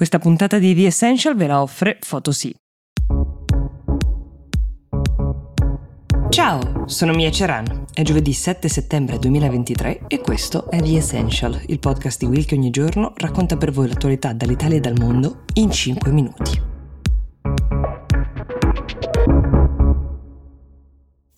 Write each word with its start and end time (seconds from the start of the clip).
Questa 0.00 0.18
puntata 0.18 0.58
di 0.58 0.74
The 0.74 0.86
Essential 0.86 1.36
ve 1.36 1.46
la 1.46 1.60
offre 1.60 1.98
Photosy. 1.98 2.54
Ciao, 6.30 6.84
sono 6.86 7.12
Mia 7.12 7.30
Ceran. 7.30 7.84
È 7.92 8.00
giovedì 8.00 8.32
7 8.32 8.66
settembre 8.66 9.18
2023 9.18 10.04
e 10.06 10.20
questo 10.20 10.70
è 10.70 10.80
The 10.80 10.96
Essential, 10.96 11.60
il 11.66 11.78
podcast 11.80 12.18
di 12.18 12.24
Will 12.24 12.46
che 12.46 12.54
ogni 12.54 12.70
giorno 12.70 13.12
racconta 13.16 13.58
per 13.58 13.72
voi 13.72 13.88
l'attualità 13.88 14.32
dall'Italia 14.32 14.78
e 14.78 14.80
dal 14.80 14.98
mondo 14.98 15.44
in 15.56 15.70
5 15.70 16.10
minuti. 16.10 16.69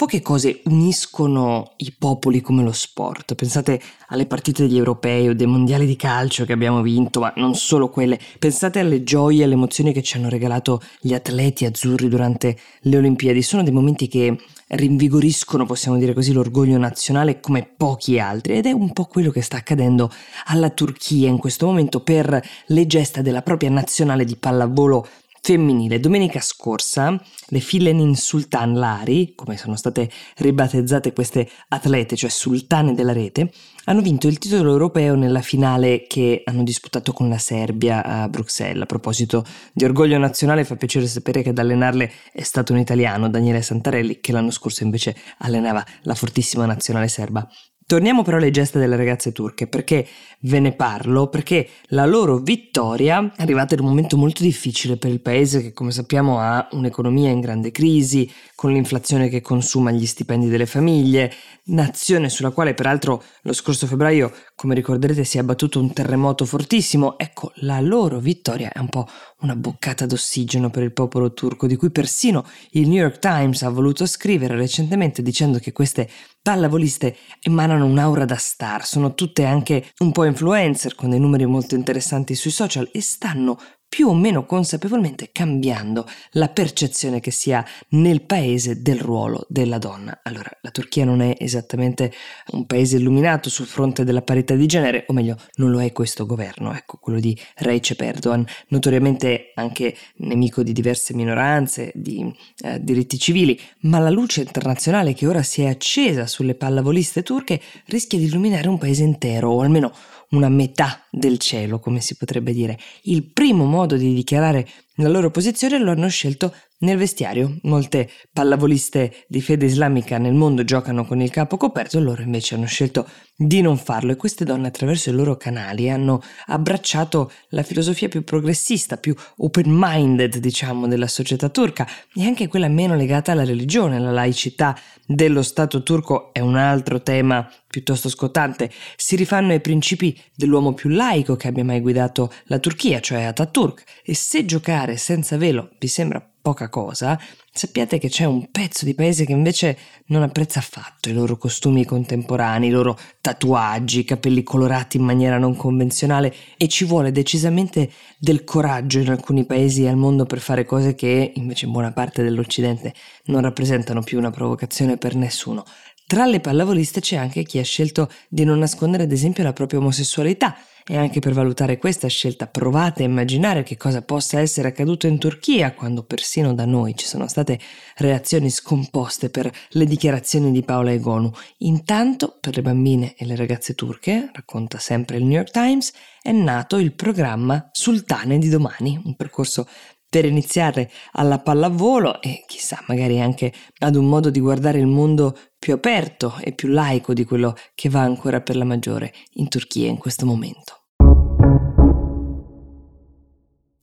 Poche 0.03 0.21
cose 0.21 0.63
uniscono 0.65 1.75
i 1.77 1.95
popoli 1.97 2.41
come 2.41 2.65
lo 2.65 2.73
sport. 2.73 3.37
Pensate 3.37 3.81
alle 4.09 4.27
partite 4.27 4.67
degli 4.67 4.77
europei 4.77 5.29
o 5.29 5.33
dei 5.33 5.47
mondiali 5.47 5.87
di 5.87 5.95
calcio 5.95 6.45
che 6.45 6.53
abbiamo 6.53 6.83
vinto, 6.83 7.21
ma 7.21 7.33
non 7.37 7.55
solo 7.55 7.89
quelle. 7.89 8.19
Pensate 8.41 8.81
alle 8.81 9.05
gioie 9.05 9.43
e 9.43 9.45
alle 9.45 9.53
emozioni 9.53 9.93
che 9.93 10.03
ci 10.03 10.17
hanno 10.17 10.29
regalato 10.29 10.83
gli 10.99 11.15
atleti 11.15 11.67
azzurri 11.67 12.09
durante 12.09 12.59
le 12.81 12.97
Olimpiadi. 12.97 13.43
Sono 13.43 13.63
dei 13.63 13.73
momenti 13.73 14.09
che 14.09 14.37
rinvigoriscono, 14.67 15.67
possiamo 15.67 15.99
dire 15.99 16.15
così, 16.15 16.33
l'orgoglio 16.33 16.79
nazionale 16.79 17.39
come 17.39 17.65
pochi 17.77 18.19
altri 18.19 18.57
ed 18.57 18.67
è 18.67 18.73
un 18.73 18.93
po' 18.93 19.05
quello 19.05 19.31
che 19.31 19.41
sta 19.41 19.59
accadendo 19.59 20.11
alla 20.47 20.71
Turchia 20.71 21.29
in 21.29 21.39
questo 21.39 21.67
momento 21.67 22.01
per 22.01 22.43
le 22.67 22.87
gesta 22.89 23.23
della 23.23 23.43
propria 23.43 23.71
nazionale 23.71 24.25
di 24.25 24.35
pallavolo 24.35 25.07
femminile. 25.45 25.99
Domenica 25.99 26.41
scorsa 26.41 27.21
le 27.49 27.59
Filenin 27.59 28.15
Sultan 28.15 28.75
Lari, 28.75 29.33
come 29.35 29.57
sono 29.57 29.75
state 29.75 30.09
ribattezzate 30.37 31.13
queste 31.13 31.51
atlete, 31.69 32.15
cioè 32.15 32.31
sultane 32.31 32.95
della 32.95 33.13
rete, 33.13 33.51
hanno 33.87 34.01
vinto 34.01 34.29
il 34.29 34.39
titolo 34.39 34.71
europeo 34.71 35.17
nella 35.17 35.41
finale 35.41 36.07
che 36.07 36.43
hanno 36.45 36.63
disputato 36.63 37.13
con 37.13 37.29
la 37.29 37.39
Serbia 37.39 38.05
a 38.05 38.29
Bruxelles. 38.29 38.83
A 38.83 38.87
proposito 38.87 39.45
di 39.73 39.85
orgoglio 39.85 40.17
nazionale, 40.17 40.65
fa 40.65 40.77
piacere 40.77 41.09
sapere 41.09 41.43
che 41.43 41.49
ad 41.49 41.59
allenarle 41.59 42.11
è 42.33 42.43
stato 42.43 42.73
un 42.73 42.79
italiano, 42.79 43.29
Daniele 43.29 43.63
Santarelli, 43.63 44.21
che 44.21 44.31
l'anno 44.31 44.53
scorso 44.53 44.85
invece 44.85 45.17
allenava 45.39 45.85
la 46.03 46.15
fortissima 46.15 46.67
nazionale 46.67 47.09
serba. 47.09 47.49
Torniamo 47.93 48.23
però 48.23 48.39
alle 48.39 48.51
gesta 48.51 48.79
delle 48.79 48.97
ragazze 48.97 49.33
turche, 49.33 49.67
perché 49.67 50.09
ve 50.45 50.61
ne 50.61 50.73
parlo? 50.73 51.29
Perché 51.29 51.69
la 51.89 52.07
loro 52.07 52.39
vittoria 52.39 53.35
è 53.37 53.43
arrivata 53.43 53.75
in 53.75 53.81
un 53.81 53.89
momento 53.89 54.17
molto 54.17 54.43
difficile 54.43 54.97
per 54.97 55.11
il 55.11 55.21
paese 55.21 55.61
che 55.61 55.75
come 55.75 55.91
sappiamo 55.91 56.39
ha 56.39 56.69
un'economia 56.71 57.29
in 57.29 57.41
grande 57.41 57.71
crisi, 57.71 58.33
con 58.55 58.73
l'inflazione 58.73 59.29
che 59.29 59.43
consuma 59.43 59.91
gli 59.91 60.07
stipendi 60.07 60.49
delle 60.49 60.65
famiglie, 60.65 61.31
nazione 61.65 62.31
sulla 62.31 62.51
quale 62.51 62.73
peraltro 62.73 63.23
lo 63.43 63.53
scorso 63.53 63.87
febbraio, 63.87 64.33
come 64.55 64.75
ricorderete, 64.75 65.25
si 65.25 65.37
è 65.37 65.41
abbattuto 65.41 65.79
un 65.79 65.93
terremoto 65.93 66.47
fortissimo. 66.47 67.19
Ecco, 67.19 67.53
la 67.57 67.81
loro 67.81 68.21
vittoria 68.21 68.73
è 68.73 68.79
un 68.79 68.89
po' 68.89 69.07
una 69.41 69.55
boccata 69.55 70.07
d'ossigeno 70.07 70.71
per 70.71 70.83
il 70.83 70.93
popolo 70.93 71.35
turco, 71.35 71.67
di 71.67 71.77
cui 71.77 71.91
persino 71.91 72.47
il 72.71 72.89
New 72.89 72.99
York 72.99 73.19
Times 73.19 73.63
ha 73.63 73.69
voluto 73.69 74.07
scrivere 74.07 74.57
recentemente 74.57 75.21
dicendo 75.21 75.59
che 75.59 75.73
queste 75.73 76.09
pallavoliste 76.41 77.17
emanano 77.41 77.82
un'aura 77.85 78.25
da 78.25 78.37
star, 78.37 78.85
sono 78.85 79.15
tutte 79.15 79.45
anche 79.45 79.93
un 79.99 80.13
po' 80.13 80.25
influencer 80.25 80.95
con 80.95 81.11
dei 81.11 81.21
numeri 81.21 81.47
molto 81.47 81.75
interessanti 81.75 82.35
sui 82.35 82.51
social 82.51 82.89
e 82.93 83.01
stanno 83.01 83.59
più 83.93 84.09
o 84.09 84.15
meno 84.15 84.47
consapevolmente 84.47 85.29
cambiando 85.33 86.09
la 86.31 86.49
percezione 86.49 87.21
che 87.21 87.31
si 87.31 87.53
ha 87.53 87.63
nel 87.91 88.23
paese 88.23 88.81
del 88.81 88.99
ruolo 88.99 89.45
della 89.51 89.77
donna. 89.77 90.21
Allora, 90.23 90.49
la 90.63 90.71
Turchia 90.71 91.05
non 91.05 91.21
è 91.21 91.37
esattamente 91.39 92.11
un 92.53 92.65
paese 92.65 92.97
illuminato 92.97 93.51
sul 93.51 93.67
fronte 93.67 94.03
della 94.03 94.23
parità 94.23 94.55
di 94.55 94.65
genere, 94.65 95.05
o 95.09 95.13
meglio, 95.13 95.37
non 95.57 95.71
lo 95.71 95.83
è 95.83 95.93
questo 95.93 96.25
governo, 96.25 96.73
ecco, 96.73 96.97
quello 96.97 97.21
di 97.21 97.39
Recep 97.57 98.01
Erdogan, 98.01 98.47
notoriamente 98.69 99.53
anche 99.57 99.95
nemico 100.17 100.63
di 100.63 100.73
diverse 100.73 101.13
minoranze, 101.13 101.93
di 101.95 102.35
eh, 102.65 102.83
diritti 102.83 103.19
civili, 103.19 103.61
ma 103.81 103.99
la 103.99 104.09
luce 104.09 104.41
internazionale 104.41 105.13
che 105.13 105.27
ora 105.27 105.43
si 105.43 105.65
è 105.65 105.69
accesa 105.69 106.27
sulle 106.27 106.55
pallavoliste 106.55 107.23
turche 107.23 107.61
rischia 107.89 108.19
di 108.19 108.25
illuminare 108.25 108.69
un 108.69 108.79
paese 108.79 109.03
intero, 109.03 109.51
o 109.51 109.61
almeno 109.61 109.93
una 110.33 110.49
metà 110.49 111.07
del 111.11 111.39
cielo, 111.39 111.79
come 111.79 112.01
si 112.01 112.17
potrebbe 112.17 112.53
dire. 112.53 112.79
Il 113.03 113.25
primo 113.25 113.65
modo 113.65 113.97
di 113.97 114.13
dichiarare 114.13 114.67
la 114.97 115.09
loro 115.09 115.31
posizione 115.31 115.79
lo 115.79 115.91
hanno 115.91 116.09
scelto 116.09 116.55
nel 116.81 116.99
vestiario. 116.99 117.59
Molte 117.63 118.11
pallavoliste 118.33 119.25
di 119.27 119.41
fede 119.41 119.67
islamica 119.67 120.19
nel 120.19 120.35
mondo 120.35 120.65
giocano 120.65 121.07
con 121.07 121.21
il 121.21 121.31
capo 121.31 121.57
coperto, 121.57 121.99
loro 122.01 122.23
invece 122.23 122.55
hanno 122.55 122.67
scelto 122.67 123.09
di 123.35 123.61
non 123.61 123.79
farlo 123.79 124.13
e 124.13 124.17
queste 124.17 124.45
donne 124.45 124.69
attraverso 124.69 125.11
i 125.11 125.15
loro 125.15 125.37
canali 125.37 125.91
hanno 125.91 126.23
abbracciato 126.47 127.31
la 127.49 127.63
filosofia 127.63 128.09
più 128.09 128.23
progressista, 128.23 128.99
più 128.99 129.15
open-minded, 129.39 130.37
diciamo, 130.37 130.87
della 130.87 131.09
società 131.09 131.49
turca 131.49 131.87
e 132.15 132.25
anche 132.25 132.49
quella 132.49 132.69
meno 132.69 132.95
legata 132.95 133.33
alla 133.33 133.45
religione, 133.45 133.99
la 133.99 134.13
laicità 134.13 134.77
dello 135.07 135.43
Stato 135.43 135.83
turco 135.83 136.33
è 136.33 136.41
un 136.41 136.57
altro 136.57 137.03
tema 137.03 137.49
piuttosto 137.73 138.11
scottante. 138.11 138.71
Si 138.97 139.17
rifanno 139.17 139.53
ai 139.53 139.61
principi 139.61 140.17
dell'uomo 140.37 140.75
più 140.75 140.91
laico 140.91 141.37
che 141.37 141.49
abbia 141.49 141.65
mai 141.65 141.81
guidato 141.81 142.31
la 142.45 142.59
Turchia, 142.59 143.01
cioè 143.01 143.23
Ataturk, 143.23 143.83
e 144.05 144.15
se 144.15 144.45
giocare 144.45 144.99
senza 144.99 145.39
velo 145.39 145.71
vi 145.79 145.89
sembra 145.89 146.25
poca 146.43 146.69
cosa, 146.69 147.19
sappiate 147.53 147.99
che 147.99 148.09
c'è 148.09 148.25
un 148.25 148.51
pezzo 148.51 148.85
di 148.85 148.95
paese 148.95 149.25
che 149.25 149.31
invece 149.31 149.79
non 150.07 150.23
apprezza 150.23 150.59
affatto 150.59 151.09
i 151.09 151.13
loro 151.13 151.37
costumi 151.37 151.85
contemporanei, 151.85 152.69
i 152.69 152.73
loro 152.73 152.99
tatuaggi, 153.21 154.01
i 154.01 154.05
capelli 154.05 154.43
colorati 154.43 154.97
in 154.97 155.05
maniera 155.05 155.39
non 155.39 155.55
convenzionale 155.55 156.35
e 156.57 156.67
ci 156.67 156.85
vuole 156.85 157.13
decisamente 157.13 157.91
del 158.19 158.43
coraggio 158.43 158.99
in 158.99 159.11
alcuni 159.11 159.47
paesi 159.47 159.87
al 159.87 159.97
mondo 159.97 160.27
per 160.27 160.41
fare 160.41 160.65
cose 160.65 160.97
che 160.97 161.33
invece 161.37 161.67
in 161.67 161.73
buona 161.73 161.93
parte 161.93 162.25
dell'Occidente 162.25 162.93
non 163.27 163.43
rappresentano 163.43 164.03
più 164.03 164.19
una 164.19 164.33
provocazione 164.33 164.97
per 164.97 165.15
nessuno. 165.15 165.65
Tra 166.13 166.27
le 166.27 166.41
pallavoliste 166.41 167.01
c'è 167.01 167.17
anche 167.17 167.43
chi 167.43 167.59
ha 167.59 167.65
scelto 167.65 168.11
di 168.29 168.45
non 168.45 168.59
nascondere 168.59 169.05
ad 169.05 169.13
esempio 169.13 169.43
la 169.43 169.55
propria 169.55 169.79
omosessualità 169.79 170.55
e 170.87 170.99
anche 170.99 171.21
per 171.21 171.33
valutare 171.33 171.79
questa 171.79 172.07
scelta 172.07 172.47
provate 172.47 173.03
a 173.03 173.07
immaginare 173.07 173.63
che 173.63 173.79
cosa 173.79 174.03
possa 174.03 174.39
essere 174.39 174.69
accaduto 174.69 175.07
in 175.07 175.17
Turchia 175.17 175.73
quando 175.73 176.03
persino 176.03 176.53
da 176.53 176.67
noi 176.67 176.95
ci 176.99 177.07
sono 177.07 177.29
state 177.29 177.59
reazioni 177.97 178.51
scomposte 178.51 179.31
per 179.31 179.51
le 179.71 179.87
dichiarazioni 179.87 180.53
di 180.53 180.63
Paola 180.63 180.93
Egonu. 180.93 181.31
Intanto 181.61 182.37
per 182.39 182.57
le 182.57 182.63
bambine 182.63 183.15
e 183.17 183.25
le 183.25 183.35
ragazze 183.35 183.75
turche, 183.75 184.29
racconta 184.35 184.79
sempre 184.79 185.17
il 185.17 185.25
New 185.25 185.37
York 185.37 185.51
Times, 185.51 185.95
è 186.21 186.31
nato 186.31 186.77
il 186.77 186.93
programma 186.93 187.71
Sultane 187.73 188.37
di 188.37 188.51
domani, 188.51 189.01
un 189.03 189.17
percorso 189.17 189.67
per 190.13 190.27
iniziare 190.27 190.91
alla 191.13 191.39
pallavolo 191.39 192.21
e 192.21 192.45
chissà 192.47 192.85
magari 192.87 193.19
anche 193.19 193.51
ad 193.79 193.97
un 193.97 194.11
modo 194.11 194.29
di 194.29 194.41
guardare 194.41 194.79
il 194.79 194.87
mondo 194.87 195.35
più 195.59 195.73
aperto 195.73 196.37
e 196.43 196.53
più 196.53 196.69
laico 196.69 197.15
di 197.15 197.25
quello 197.25 197.57
che 197.75 197.89
va 197.89 198.03
ancora 198.03 198.43
per 198.43 198.57
la 198.57 198.65
maggiore 198.65 199.15
in 199.37 199.49
Turchia 199.49 199.89
in 199.89 199.97
questo 199.97 200.27
momento. 200.27 200.83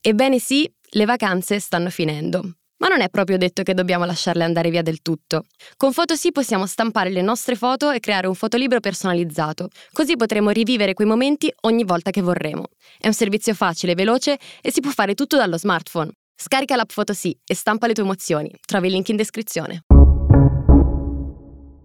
Ebbene 0.00 0.38
sì, 0.38 0.72
le 0.90 1.04
vacanze 1.04 1.58
stanno 1.58 1.90
finendo. 1.90 2.58
Ma 2.76 2.86
non 2.86 3.00
è 3.00 3.08
proprio 3.08 3.36
detto 3.36 3.64
che 3.64 3.74
dobbiamo 3.74 4.04
lasciarle 4.04 4.44
andare 4.44 4.70
via 4.70 4.82
del 4.82 5.02
tutto. 5.02 5.46
Con 5.76 5.92
Photosì 5.92 6.30
possiamo 6.30 6.64
stampare 6.64 7.10
le 7.10 7.22
nostre 7.22 7.56
foto 7.56 7.90
e 7.90 7.98
creare 7.98 8.28
un 8.28 8.36
fotolibro 8.36 8.78
personalizzato, 8.78 9.68
così 9.92 10.14
potremo 10.14 10.50
rivivere 10.50 10.94
quei 10.94 11.08
momenti 11.08 11.52
ogni 11.62 11.82
volta 11.82 12.12
che 12.12 12.22
vorremo. 12.22 12.66
È 12.98 13.08
un 13.08 13.14
servizio 13.14 13.52
facile, 13.52 13.94
veloce 13.94 14.38
e 14.62 14.70
si 14.70 14.80
può 14.80 14.92
fare 14.92 15.14
tutto 15.14 15.36
dallo 15.36 15.58
smartphone. 15.58 16.12
Scarica 16.42 16.74
l'app 16.74 16.88
Photosì 16.94 17.38
e 17.44 17.54
stampa 17.54 17.86
le 17.86 17.92
tue 17.92 18.02
emozioni. 18.02 18.50
Trovi 18.66 18.86
il 18.86 18.94
link 18.94 19.10
in 19.10 19.16
descrizione. 19.16 19.84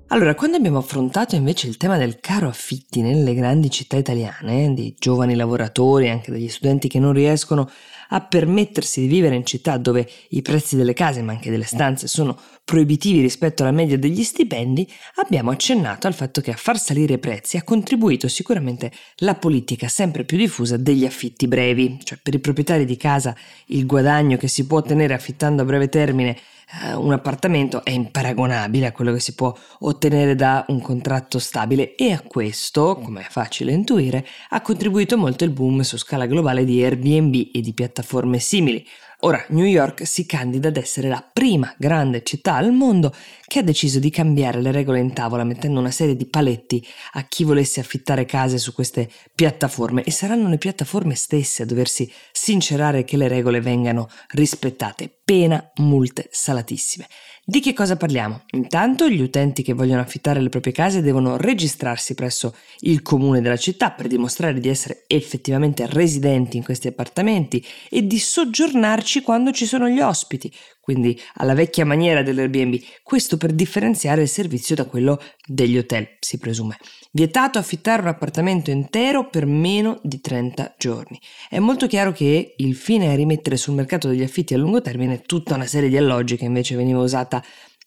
Allora, 0.07 0.33
quando 0.33 0.55
abbiamo 0.55 0.77
affrontato 0.77 1.35
invece 1.35 1.67
il 1.67 1.75
tema 1.75 1.97
del 1.97 2.21
caro 2.21 2.47
affitti 2.47 3.01
nelle 3.01 3.33
grandi 3.33 3.69
città 3.69 3.97
italiane, 3.97 4.73
dei 4.73 4.95
giovani 4.97 5.35
lavoratori, 5.35 6.09
anche 6.09 6.31
degli 6.31 6.47
studenti 6.47 6.87
che 6.87 6.99
non 6.99 7.11
riescono 7.11 7.69
a 8.09 8.21
permettersi 8.21 9.01
di 9.01 9.07
vivere 9.07 9.35
in 9.35 9.45
città 9.45 9.77
dove 9.77 10.09
i 10.29 10.41
prezzi 10.41 10.75
delle 10.75 10.93
case, 10.93 11.21
ma 11.21 11.33
anche 11.33 11.49
delle 11.49 11.63
stanze, 11.63 12.07
sono 12.07 12.37
proibitivi 12.63 13.21
rispetto 13.21 13.61
alla 13.61 13.71
media 13.71 13.97
degli 13.97 14.23
stipendi, 14.23 14.91
abbiamo 15.15 15.51
accennato 15.51 16.07
al 16.07 16.13
fatto 16.13 16.41
che 16.41 16.51
a 16.51 16.55
far 16.55 16.79
salire 16.79 17.13
i 17.13 17.19
prezzi 17.19 17.57
ha 17.57 17.63
contribuito 17.63 18.27
sicuramente 18.27 18.91
la 19.17 19.35
politica 19.35 19.87
sempre 19.87 20.23
più 20.23 20.37
diffusa 20.37 20.77
degli 20.77 21.05
affitti 21.05 21.47
brevi, 21.47 21.99
cioè 22.03 22.19
per 22.21 22.33
i 22.33 22.39
proprietari 22.39 22.85
di 22.85 22.97
casa 22.97 23.35
il 23.67 23.85
guadagno 23.85 24.37
che 24.37 24.47
si 24.47 24.65
può 24.65 24.79
ottenere 24.79 25.13
affittando 25.13 25.61
a 25.61 25.65
breve 25.65 25.89
termine 25.89 26.35
eh, 26.83 26.93
un 26.95 27.13
appartamento 27.13 27.83
è 27.83 27.91
imparagonabile 27.91 28.87
a 28.87 28.91
quello 28.91 29.13
che 29.13 29.19
si 29.19 29.35
può 29.35 29.55
ottenere 29.81 30.35
da 30.35 30.65
un 30.69 30.81
contratto 30.81 31.37
stabile 31.37 31.95
e 31.95 32.11
a 32.11 32.21
questo, 32.21 32.95
come 32.95 33.21
è 33.21 33.27
facile 33.29 33.71
intuire, 33.71 34.25
ha 34.49 34.61
contribuito 34.61 35.17
molto 35.17 35.43
il 35.43 35.51
boom 35.51 35.81
su 35.81 35.97
scala 35.97 36.25
globale 36.25 36.65
di 36.65 36.83
Airbnb 36.83 37.49
e 37.53 37.61
di 37.61 37.73
piattaforme 37.73 37.94
simili. 38.39 38.85
Ora 39.21 39.43
New 39.49 39.65
York 39.65 40.05
si 40.05 40.25
candida 40.25 40.67
ad 40.67 40.77
essere 40.77 41.07
la 41.07 41.27
prima 41.33 41.73
grande 41.77 42.21
città 42.23 42.55
al 42.55 42.73
mondo 42.73 43.13
che 43.47 43.59
ha 43.59 43.63
deciso 43.63 43.97
di 43.97 44.09
cambiare 44.09 44.61
le 44.61 44.71
regole 44.71 44.99
in 44.99 45.13
tavola 45.13 45.43
mettendo 45.43 45.79
una 45.79 45.89
serie 45.89 46.15
di 46.15 46.25
paletti 46.25 46.85
a 47.13 47.23
chi 47.23 47.43
volesse 47.43 47.79
affittare 47.79 48.25
case 48.25 48.57
su 48.57 48.73
queste 48.73 49.09
piattaforme 49.33 50.03
e 50.03 50.11
saranno 50.11 50.49
le 50.49 50.57
piattaforme 50.57 51.15
stesse 51.15 51.63
a 51.63 51.65
doversi 51.65 52.11
sincerare 52.31 53.03
che 53.03 53.17
le 53.17 53.27
regole 53.27 53.61
vengano 53.61 54.09
rispettate, 54.31 55.09
pena 55.23 55.71
multe 55.75 56.27
salatissime. 56.29 57.07
Di 57.47 57.59
che 57.59 57.73
cosa 57.73 57.95
parliamo? 57.95 58.41
Intanto 58.53 59.07
gli 59.07 59.21
utenti 59.21 59.61
che 59.61 59.73
vogliono 59.73 60.01
affittare 60.01 60.41
le 60.41 60.49
proprie 60.49 60.73
case 60.73 61.03
devono 61.03 61.37
registrarsi 61.37 62.15
presso 62.15 62.55
il 62.79 63.03
comune 63.03 63.39
della 63.39 63.55
città 63.55 63.91
per 63.91 64.07
dimostrare 64.07 64.59
di 64.59 64.67
essere 64.67 65.03
effettivamente 65.05 65.85
residenti 65.85 66.57
in 66.57 66.63
questi 66.63 66.87
appartamenti 66.87 67.63
e 67.91 68.07
di 68.07 68.17
soggiornarci 68.17 69.21
quando 69.21 69.51
ci 69.51 69.67
sono 69.67 69.87
gli 69.87 69.99
ospiti, 69.99 70.51
quindi 70.85 71.19
alla 71.37 71.55
vecchia 71.55 71.83
maniera 71.83 72.21
dell'Airbnb, 72.21 72.75
questo 73.01 73.37
per 73.37 73.53
differenziare 73.53 74.21
il 74.21 74.27
servizio 74.27 74.75
da 74.75 74.85
quello 74.85 75.19
degli 75.43 75.79
hotel, 75.79 76.17
si 76.19 76.37
presume. 76.37 76.77
Vietato 77.09 77.57
affittare 77.57 78.03
un 78.03 78.09
appartamento 78.09 78.69
intero 78.69 79.27
per 79.27 79.47
meno 79.47 79.99
di 80.03 80.21
30 80.21 80.75
giorni. 80.77 81.19
È 81.49 81.57
molto 81.57 81.87
chiaro 81.87 82.11
che 82.11 82.53
il 82.55 82.75
fine 82.75 83.11
è 83.11 83.15
rimettere 83.15 83.57
sul 83.57 83.73
mercato 83.73 84.09
degli 84.09 84.21
affitti 84.21 84.53
a 84.53 84.57
lungo 84.59 84.79
termine 84.79 85.23
tutta 85.23 85.55
una 85.55 85.65
serie 85.65 85.89
di 85.89 85.97
alloggi 85.97 86.37
che 86.37 86.45
invece 86.45 86.75
veniva 86.75 86.99
usata 86.99 87.43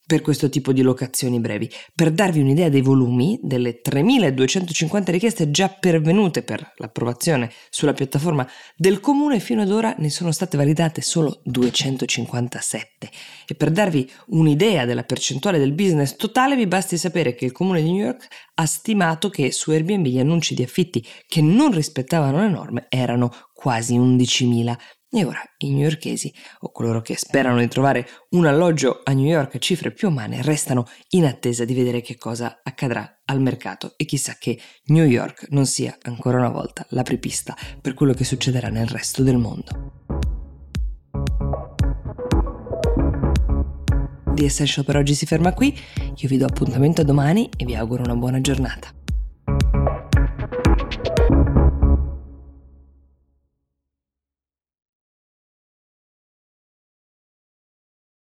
per 0.08 0.22
questo 0.22 0.48
tipo 0.48 0.72
di 0.72 0.80
locazioni 0.80 1.38
brevi. 1.38 1.70
Per 1.94 2.10
darvi 2.10 2.40
un'idea 2.40 2.70
dei 2.70 2.80
volumi, 2.80 3.38
delle 3.42 3.82
3.250 3.82 5.10
richieste 5.10 5.50
già 5.50 5.68
pervenute 5.68 6.42
per 6.42 6.72
l'approvazione 6.76 7.50
sulla 7.68 7.92
piattaforma 7.92 8.48
del 8.74 9.00
comune, 9.00 9.38
fino 9.38 9.60
ad 9.60 9.70
ora 9.70 9.94
ne 9.98 10.08
sono 10.08 10.32
state 10.32 10.56
validate 10.56 11.02
solo 11.02 11.42
257. 11.44 13.10
E 13.46 13.54
per 13.54 13.70
darvi 13.70 14.10
un'idea 14.28 14.86
della 14.86 15.02
percentuale 15.02 15.58
del 15.58 15.74
business 15.74 16.16
totale, 16.16 16.56
vi 16.56 16.66
basti 16.66 16.96
sapere 16.96 17.34
che 17.34 17.44
il 17.44 17.52
comune 17.52 17.82
di 17.82 17.92
New 17.92 18.02
York 18.02 18.28
ha 18.54 18.64
stimato 18.64 19.28
che 19.28 19.52
su 19.52 19.72
Airbnb 19.72 20.06
gli 20.06 20.18
annunci 20.18 20.54
di 20.54 20.62
affitti 20.62 21.06
che 21.26 21.42
non 21.42 21.70
rispettavano 21.70 22.40
le 22.40 22.48
norme 22.48 22.86
erano 22.88 23.30
quasi 23.52 23.98
11.000 23.98 24.74
e 25.10 25.24
ora 25.24 25.40
i 25.58 25.72
newyorkesi, 25.72 26.32
o 26.60 26.70
coloro 26.70 27.00
che 27.00 27.16
sperano 27.16 27.60
di 27.60 27.68
trovare 27.68 28.06
un 28.30 28.46
alloggio 28.46 29.00
a 29.04 29.12
New 29.12 29.26
York 29.26 29.54
a 29.54 29.58
cifre 29.58 29.92
più 29.92 30.08
umane, 30.08 30.42
restano 30.42 30.86
in 31.10 31.24
attesa 31.24 31.64
di 31.64 31.74
vedere 31.74 32.00
che 32.00 32.16
cosa 32.16 32.60
accadrà 32.62 33.20
al 33.24 33.40
mercato 33.40 33.94
e 33.96 34.04
chissà 34.04 34.36
che 34.38 34.60
New 34.86 35.04
York 35.04 35.46
non 35.50 35.66
sia 35.66 35.96
ancora 36.02 36.38
una 36.38 36.50
volta 36.50 36.84
l'apripista 36.90 37.56
per 37.80 37.94
quello 37.94 38.12
che 38.12 38.24
succederà 38.24 38.68
nel 38.68 38.86
resto 38.86 39.22
del 39.22 39.38
mondo. 39.38 39.92
The 44.34 44.44
Essential 44.44 44.84
per 44.84 44.96
oggi 44.96 45.14
si 45.14 45.26
ferma 45.26 45.52
qui, 45.52 45.76
io 46.14 46.28
vi 46.28 46.36
do 46.36 46.46
appuntamento 46.46 47.00
a 47.00 47.04
domani 47.04 47.48
e 47.56 47.64
vi 47.64 47.74
auguro 47.74 48.04
una 48.04 48.14
buona 48.14 48.40
giornata. 48.40 48.97